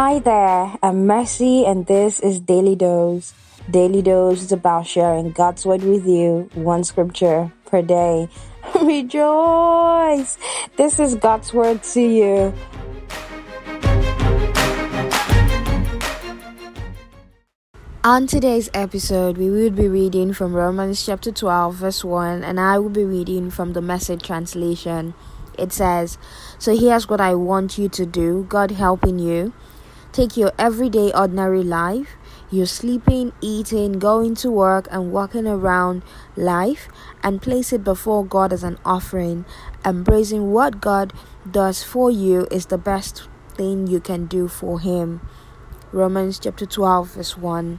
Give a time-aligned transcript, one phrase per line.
[0.00, 3.34] Hi there, I'm Mercy, and this is Daily Dose.
[3.68, 8.30] Daily Dose is about sharing God's Word with you, one scripture per day.
[8.80, 10.38] Rejoice!
[10.78, 12.54] This is God's Word to you.
[18.02, 22.78] On today's episode, we will be reading from Romans chapter 12, verse 1, and I
[22.78, 25.12] will be reading from the message translation.
[25.58, 26.16] It says,
[26.58, 29.52] So here's what I want you to do, God helping you.
[30.12, 32.16] Take your everyday, ordinary life,
[32.50, 36.02] your sleeping, eating, going to work, and walking around
[36.34, 36.88] life,
[37.22, 39.44] and place it before God as an offering.
[39.84, 41.12] Embracing what God
[41.48, 45.20] does for you is the best thing you can do for Him.
[45.92, 47.78] Romans chapter 12, verse 1.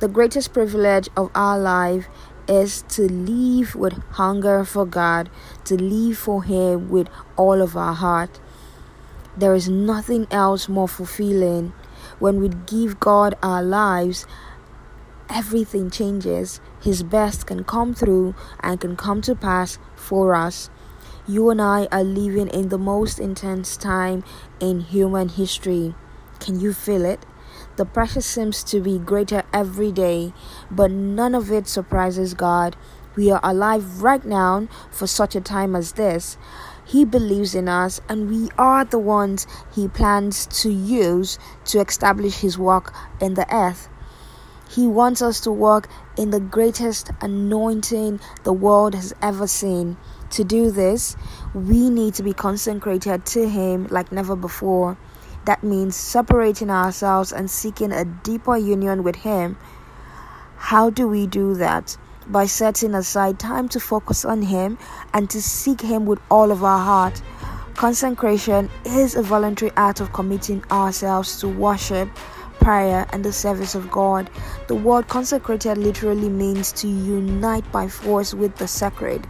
[0.00, 2.08] The greatest privilege of our life
[2.48, 5.30] is to live with hunger for God,
[5.66, 8.40] to live for Him with all of our heart.
[9.36, 11.72] There is nothing else more fulfilling.
[12.18, 14.26] When we give God our lives,
[15.28, 16.60] everything changes.
[16.82, 20.70] His best can come through and can come to pass for us.
[21.26, 24.24] You and I are living in the most intense time
[24.58, 25.94] in human history.
[26.40, 27.24] Can you feel it?
[27.76, 30.32] The pressure seems to be greater every day,
[30.70, 32.76] but none of it surprises God.
[33.16, 36.36] We are alive right now for such a time as this.
[36.90, 42.38] He believes in us, and we are the ones He plans to use to establish
[42.38, 43.88] His work in the earth.
[44.68, 49.98] He wants us to walk in the greatest anointing the world has ever seen.
[50.30, 51.14] To do this,
[51.54, 54.98] we need to be consecrated to Him like never before.
[55.44, 59.56] That means separating ourselves and seeking a deeper union with Him.
[60.56, 61.96] How do we do that?
[62.28, 64.78] By setting aside time to focus on Him
[65.14, 67.22] and to seek Him with all of our heart.
[67.74, 72.08] Consecration is a voluntary act of committing ourselves to worship,
[72.60, 74.28] prayer, and the service of God.
[74.68, 79.26] The word consecrated literally means to unite by force with the sacred.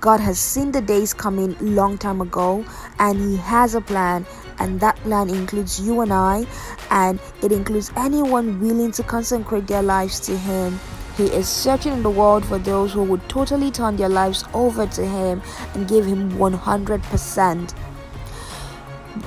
[0.00, 2.64] God has seen the days coming long time ago
[2.98, 4.24] and he has a plan
[4.58, 6.46] and that plan includes you and I
[6.90, 10.80] and it includes anyone willing to consecrate their lives to him.
[11.20, 14.86] He is searching in the world for those who would totally turn their lives over
[14.86, 15.42] to Him
[15.74, 17.74] and give Him 100%.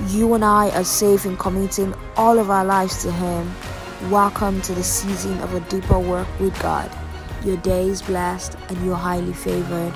[0.08, 3.48] You and I are safe in committing all of our lives to Him.
[4.10, 6.90] Welcome to the season of a deeper work with God.
[7.44, 9.92] Your day is blessed and you're highly favored.